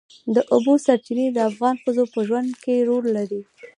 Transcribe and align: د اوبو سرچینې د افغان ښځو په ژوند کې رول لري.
د 0.35 0.37
اوبو 0.53 0.73
سرچینې 0.85 1.27
د 1.31 1.37
افغان 1.49 1.75
ښځو 1.83 2.03
په 2.13 2.19
ژوند 2.27 2.49
کې 2.63 2.85
رول 2.89 3.05
لري. 3.17 3.41